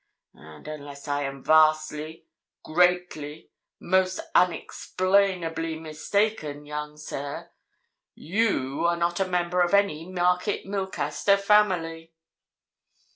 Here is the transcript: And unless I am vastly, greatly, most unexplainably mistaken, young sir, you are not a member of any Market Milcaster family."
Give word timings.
And 0.33 0.67
unless 0.67 1.07
I 1.07 1.21
am 1.25 1.43
vastly, 1.43 2.25
greatly, 2.63 3.51
most 3.79 4.19
unexplainably 4.33 5.77
mistaken, 5.77 6.65
young 6.65 6.97
sir, 6.97 7.51
you 8.15 8.83
are 8.87 8.97
not 8.97 9.19
a 9.19 9.27
member 9.27 9.61
of 9.61 9.75
any 9.75 10.07
Market 10.09 10.65
Milcaster 10.65 11.37
family." 11.37 12.15